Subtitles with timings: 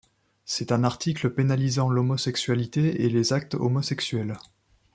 [0.45, 4.35] C'est un article pénalisant l'homosexualité et les actes homosexuels.